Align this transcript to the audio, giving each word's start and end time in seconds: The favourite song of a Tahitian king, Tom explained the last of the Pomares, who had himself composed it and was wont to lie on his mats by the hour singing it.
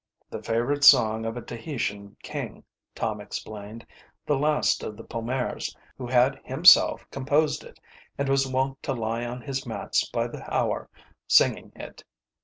The 0.31 0.41
favourite 0.41 0.83
song 0.83 1.25
of 1.27 1.37
a 1.37 1.43
Tahitian 1.43 2.17
king, 2.23 2.63
Tom 2.95 3.21
explained 3.21 3.85
the 4.25 4.35
last 4.35 4.81
of 4.81 4.97
the 4.97 5.03
Pomares, 5.03 5.75
who 5.95 6.07
had 6.07 6.39
himself 6.43 7.05
composed 7.11 7.63
it 7.63 7.79
and 8.17 8.27
was 8.27 8.47
wont 8.51 8.81
to 8.81 8.93
lie 8.93 9.25
on 9.25 9.41
his 9.43 9.63
mats 9.67 10.09
by 10.09 10.25
the 10.25 10.43
hour 10.51 10.89
singing 11.27 11.71
it. 11.75 12.03